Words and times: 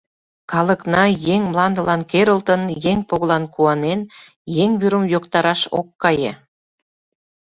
Калыкна 0.51 1.03
еҥ 1.33 1.41
мландылан 1.51 2.01
керылтын, 2.11 2.61
еҥ 2.91 2.97
погылан 3.09 3.43
куанен, 3.53 4.01
еҥ 4.63 4.69
вӱрым 4.79 5.05
йоктараш 5.13 5.61
ок 5.79 5.87
кае. 6.01 6.31